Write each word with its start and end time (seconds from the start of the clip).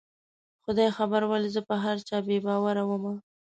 خدای 0.63 0.89
خبر 0.97 1.21
ولې 1.27 1.49
زه 1.55 1.61
په 1.69 1.75
هر 1.83 1.97
چا 2.07 2.17
بې 2.27 2.37
باوره 2.47 2.83
ومه 2.85 3.13